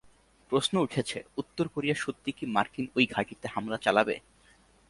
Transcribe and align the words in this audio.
প্রশ্ন 0.51 0.73
উঠেছে, 0.77 1.17
উত্তর 1.37 1.65
কোরিয়া 1.67 1.95
সত্যিই 1.95 2.37
কি 2.37 2.45
মার্কিন 2.45 2.85
ওই 2.95 3.05
ঘাঁটিতে 3.05 3.45
হামলা 3.47 3.77
চালাবে? 3.77 4.15